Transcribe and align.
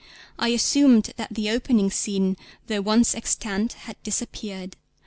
I 0.39 0.47
assumed 0.47 1.13
that 1.17 1.31
the 1.31 1.51
opening 1.51 1.91
scene, 1.91 2.35
though 2.65 2.81
once 2.81 3.13
extant, 3.13 3.73
had 3.83 4.01
disappeared. 4.01 4.75